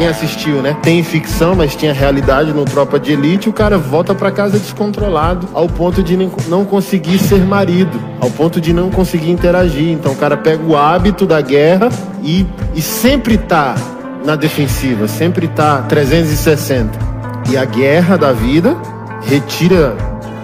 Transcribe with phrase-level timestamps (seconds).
[0.00, 0.74] quem assistiu, né?
[0.82, 3.50] Tem ficção, mas tinha realidade no Tropa de Elite.
[3.50, 6.16] O cara volta para casa descontrolado, ao ponto de
[6.48, 9.90] não conseguir ser marido, ao ponto de não conseguir interagir.
[9.90, 11.90] Então o cara pega o hábito da guerra
[12.22, 13.74] e, e sempre tá
[14.24, 16.98] na defensiva, sempre tá 360.
[17.50, 18.74] E a guerra da vida
[19.26, 19.94] retira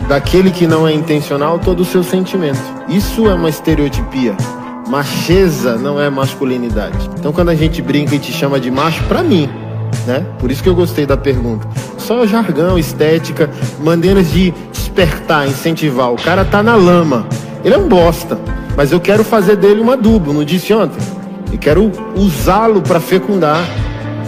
[0.06, 2.60] daquele que não é intencional todo o seu sentimento.
[2.90, 4.36] Isso é uma estereotipia.
[4.86, 7.10] Macheza não é masculinidade.
[7.18, 9.48] Então quando a gente brinca e te chama de macho, para mim,
[10.06, 10.24] né?
[10.38, 11.66] Por isso que eu gostei da pergunta.
[11.98, 13.50] Só jargão, estética,
[13.80, 16.12] maneiras de despertar, incentivar.
[16.12, 17.26] O cara tá na lama.
[17.64, 18.38] Ele é um bosta,
[18.76, 21.00] mas eu quero fazer dele um adubo, não disse ontem?
[21.52, 23.64] Eu quero usá-lo para fecundar,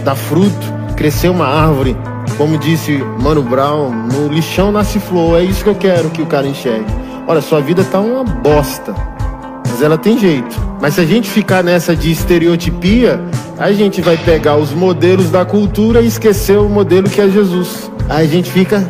[0.03, 1.95] dar fruto, crescer uma árvore.
[2.37, 5.39] Como disse Mano Brown, no lixão nasce flor.
[5.39, 6.85] É isso que eu quero que o cara enxergue.
[7.27, 8.93] Olha, sua vida tá uma bosta
[9.79, 10.59] mas ela tem jeito.
[10.81, 13.21] Mas se a gente ficar nessa de estereotipia,
[13.57, 17.89] a gente vai pegar os modelos da cultura e esquecer o modelo que é Jesus.
[18.09, 18.85] Aí a gente fica.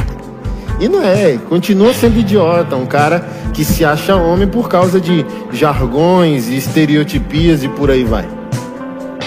[0.80, 5.26] e não é, continua sendo idiota, um cara que se acha homem por causa de
[5.52, 8.26] jargões e estereotipias e por aí vai.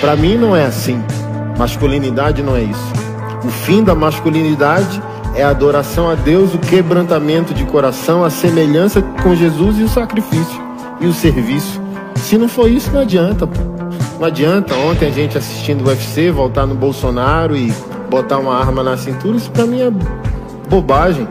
[0.01, 0.99] Para mim não é assim.
[1.55, 2.93] Masculinidade não é isso.
[3.45, 4.99] O fim da masculinidade
[5.35, 9.87] é a adoração a Deus, o quebrantamento de coração, a semelhança com Jesus e o
[9.89, 10.68] sacrifício
[10.99, 11.81] e o serviço.
[12.15, 13.47] Se não for isso, não adianta.
[13.47, 13.59] Pô.
[14.19, 17.73] Não adianta ontem a gente assistindo o UFC, voltar no Bolsonaro e
[18.09, 19.91] botar uma arma na cintura, isso pra mim é
[20.69, 21.27] bobagem.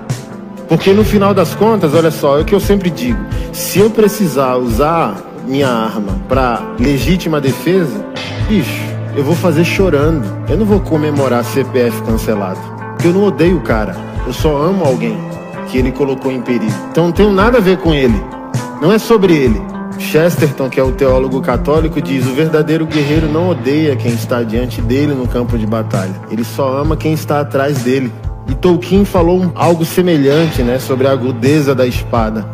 [0.68, 3.18] Porque no final das contas, olha só, é o que eu sempre digo:
[3.52, 5.16] se eu precisar usar
[5.46, 8.04] minha arma para legítima defesa,
[8.48, 8.82] bicho,
[9.16, 10.26] eu vou fazer chorando.
[10.48, 12.60] Eu não vou comemorar CPF cancelado.
[12.92, 13.96] Porque eu não odeio o cara.
[14.26, 15.16] Eu só amo alguém
[15.68, 16.72] que ele colocou em perigo.
[16.90, 18.20] Então não tenho nada a ver com ele.
[18.80, 19.60] Não é sobre ele.
[19.98, 24.80] Chesterton, que é o teólogo católico, diz: o verdadeiro guerreiro não odeia quem está diante
[24.80, 26.14] dele no campo de batalha.
[26.30, 28.12] Ele só ama quem está atrás dele.
[28.48, 32.46] E Tolkien falou algo semelhante, né, sobre a agudeza da espada.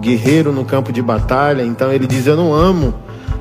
[0.00, 2.94] Guerreiro no campo de batalha, então ele diz: eu não amo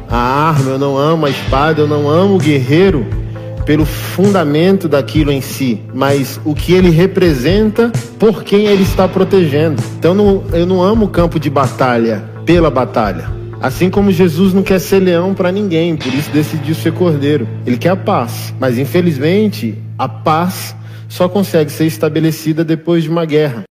[0.10, 3.23] a arma, eu não amo a espada, eu não amo o guerreiro
[3.66, 9.82] pelo fundamento daquilo em si, mas o que ele representa por quem ele está protegendo.
[9.98, 13.30] Então não, eu não amo o campo de batalha pela batalha.
[13.62, 17.48] Assim como Jesus não quer ser leão para ninguém, por isso decidiu ser cordeiro.
[17.66, 20.76] Ele quer a paz, mas infelizmente a paz
[21.08, 23.62] só consegue ser estabelecida depois de uma guerra.